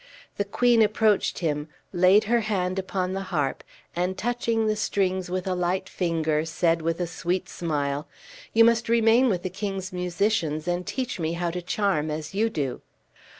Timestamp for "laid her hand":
1.93-2.79